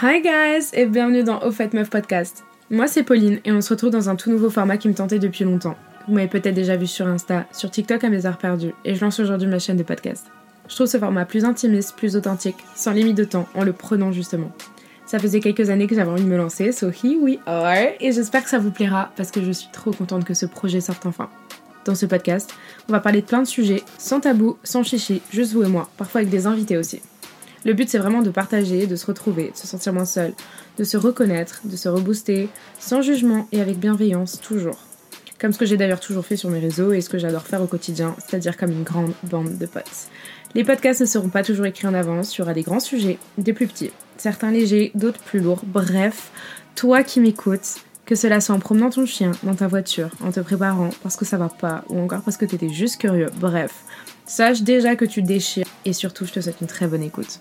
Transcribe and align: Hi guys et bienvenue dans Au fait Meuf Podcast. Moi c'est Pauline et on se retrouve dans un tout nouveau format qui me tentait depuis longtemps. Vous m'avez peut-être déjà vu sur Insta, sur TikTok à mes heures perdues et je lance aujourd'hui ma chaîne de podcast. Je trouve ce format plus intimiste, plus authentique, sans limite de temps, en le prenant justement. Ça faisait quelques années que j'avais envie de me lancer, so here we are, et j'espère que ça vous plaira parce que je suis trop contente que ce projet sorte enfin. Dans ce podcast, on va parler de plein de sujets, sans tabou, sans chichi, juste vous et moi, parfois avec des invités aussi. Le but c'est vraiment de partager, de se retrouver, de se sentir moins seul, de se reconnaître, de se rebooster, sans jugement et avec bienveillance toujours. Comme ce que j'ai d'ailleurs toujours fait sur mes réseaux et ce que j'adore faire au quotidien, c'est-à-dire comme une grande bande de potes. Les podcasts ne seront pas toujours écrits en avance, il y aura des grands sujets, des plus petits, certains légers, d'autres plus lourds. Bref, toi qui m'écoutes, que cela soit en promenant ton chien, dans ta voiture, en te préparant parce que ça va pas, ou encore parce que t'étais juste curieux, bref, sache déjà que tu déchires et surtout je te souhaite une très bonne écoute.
Hi 0.00 0.22
guys 0.22 0.68
et 0.74 0.86
bienvenue 0.86 1.24
dans 1.24 1.42
Au 1.42 1.50
fait 1.50 1.74
Meuf 1.74 1.90
Podcast. 1.90 2.44
Moi 2.70 2.86
c'est 2.86 3.02
Pauline 3.02 3.40
et 3.44 3.50
on 3.50 3.60
se 3.60 3.70
retrouve 3.70 3.90
dans 3.90 4.08
un 4.08 4.14
tout 4.14 4.30
nouveau 4.30 4.48
format 4.48 4.76
qui 4.76 4.86
me 4.86 4.94
tentait 4.94 5.18
depuis 5.18 5.42
longtemps. 5.42 5.74
Vous 6.06 6.14
m'avez 6.14 6.28
peut-être 6.28 6.54
déjà 6.54 6.76
vu 6.76 6.86
sur 6.86 7.08
Insta, 7.08 7.46
sur 7.50 7.68
TikTok 7.68 8.04
à 8.04 8.08
mes 8.08 8.24
heures 8.24 8.38
perdues 8.38 8.74
et 8.84 8.94
je 8.94 9.04
lance 9.04 9.18
aujourd'hui 9.18 9.48
ma 9.48 9.58
chaîne 9.58 9.76
de 9.76 9.82
podcast. 9.82 10.26
Je 10.68 10.74
trouve 10.76 10.86
ce 10.86 10.98
format 10.98 11.24
plus 11.24 11.44
intimiste, 11.44 11.96
plus 11.96 12.14
authentique, 12.14 12.58
sans 12.76 12.92
limite 12.92 13.16
de 13.16 13.24
temps, 13.24 13.48
en 13.56 13.64
le 13.64 13.72
prenant 13.72 14.12
justement. 14.12 14.52
Ça 15.04 15.18
faisait 15.18 15.40
quelques 15.40 15.68
années 15.68 15.88
que 15.88 15.96
j'avais 15.96 16.12
envie 16.12 16.22
de 16.22 16.28
me 16.28 16.36
lancer, 16.36 16.70
so 16.70 16.90
here 16.90 17.18
we 17.20 17.40
are, 17.46 17.88
et 17.98 18.12
j'espère 18.12 18.44
que 18.44 18.50
ça 18.50 18.60
vous 18.60 18.70
plaira 18.70 19.10
parce 19.16 19.32
que 19.32 19.42
je 19.42 19.50
suis 19.50 19.70
trop 19.72 19.90
contente 19.90 20.24
que 20.24 20.34
ce 20.34 20.46
projet 20.46 20.80
sorte 20.80 21.06
enfin. 21.06 21.28
Dans 21.84 21.96
ce 21.96 22.06
podcast, 22.06 22.54
on 22.88 22.92
va 22.92 23.00
parler 23.00 23.22
de 23.22 23.26
plein 23.26 23.42
de 23.42 23.48
sujets, 23.48 23.82
sans 23.98 24.20
tabou, 24.20 24.58
sans 24.62 24.84
chichi, 24.84 25.22
juste 25.32 25.54
vous 25.54 25.64
et 25.64 25.68
moi, 25.68 25.90
parfois 25.96 26.20
avec 26.20 26.30
des 26.30 26.46
invités 26.46 26.76
aussi. 26.76 27.00
Le 27.64 27.72
but 27.72 27.88
c'est 27.88 27.98
vraiment 27.98 28.22
de 28.22 28.30
partager, 28.30 28.86
de 28.86 28.96
se 28.96 29.06
retrouver, 29.06 29.50
de 29.50 29.56
se 29.56 29.66
sentir 29.66 29.92
moins 29.92 30.04
seul, 30.04 30.32
de 30.78 30.84
se 30.84 30.96
reconnaître, 30.96 31.60
de 31.64 31.76
se 31.76 31.88
rebooster, 31.88 32.48
sans 32.78 33.02
jugement 33.02 33.48
et 33.52 33.60
avec 33.60 33.78
bienveillance 33.78 34.40
toujours. 34.40 34.78
Comme 35.40 35.52
ce 35.52 35.58
que 35.58 35.66
j'ai 35.66 35.76
d'ailleurs 35.76 36.00
toujours 36.00 36.24
fait 36.26 36.36
sur 36.36 36.50
mes 36.50 36.58
réseaux 36.58 36.92
et 36.92 37.00
ce 37.00 37.08
que 37.08 37.18
j'adore 37.18 37.46
faire 37.46 37.62
au 37.62 37.66
quotidien, 37.66 38.16
c'est-à-dire 38.18 38.56
comme 38.56 38.72
une 38.72 38.82
grande 38.82 39.12
bande 39.24 39.56
de 39.56 39.66
potes. 39.66 40.08
Les 40.54 40.64
podcasts 40.64 41.00
ne 41.00 41.06
seront 41.06 41.28
pas 41.28 41.44
toujours 41.44 41.66
écrits 41.66 41.86
en 41.86 41.94
avance, 41.94 42.34
il 42.34 42.40
y 42.40 42.42
aura 42.42 42.54
des 42.54 42.62
grands 42.62 42.80
sujets, 42.80 43.18
des 43.36 43.52
plus 43.52 43.66
petits, 43.66 43.90
certains 44.16 44.50
légers, 44.50 44.90
d'autres 44.94 45.20
plus 45.20 45.40
lourds. 45.40 45.62
Bref, 45.64 46.30
toi 46.74 47.02
qui 47.02 47.20
m'écoutes, 47.20 47.76
que 48.06 48.14
cela 48.14 48.40
soit 48.40 48.54
en 48.54 48.58
promenant 48.58 48.88
ton 48.88 49.04
chien, 49.04 49.32
dans 49.42 49.54
ta 49.54 49.68
voiture, 49.68 50.08
en 50.24 50.32
te 50.32 50.40
préparant 50.40 50.88
parce 51.02 51.16
que 51.16 51.26
ça 51.26 51.36
va 51.36 51.50
pas, 51.50 51.84
ou 51.90 52.00
encore 52.00 52.22
parce 52.22 52.38
que 52.38 52.46
t'étais 52.46 52.70
juste 52.70 52.96
curieux, 52.96 53.28
bref, 53.38 53.84
sache 54.24 54.62
déjà 54.62 54.96
que 54.96 55.04
tu 55.04 55.22
déchires 55.22 55.67
et 55.88 55.94
surtout 55.94 56.26
je 56.26 56.32
te 56.32 56.40
souhaite 56.40 56.60
une 56.60 56.66
très 56.66 56.86
bonne 56.86 57.02
écoute. 57.02 57.40